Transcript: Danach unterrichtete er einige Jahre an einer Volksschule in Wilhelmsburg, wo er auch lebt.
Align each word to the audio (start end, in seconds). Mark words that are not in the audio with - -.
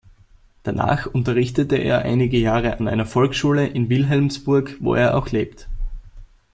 Danach 0.63 1.05
unterrichtete 1.05 1.75
er 1.77 1.99
einige 1.99 2.39
Jahre 2.39 2.75
an 2.79 2.87
einer 2.87 3.05
Volksschule 3.05 3.67
in 3.67 3.87
Wilhelmsburg, 3.87 4.77
wo 4.79 4.95
er 4.95 5.15
auch 5.15 5.29
lebt. 5.29 5.67